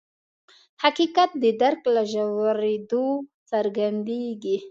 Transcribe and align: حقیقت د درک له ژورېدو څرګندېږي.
حقیقت 0.83 1.29
د 1.43 1.45
درک 1.61 1.81
له 1.95 2.03
ژورېدو 2.11 3.07
څرګندېږي. 3.51 4.57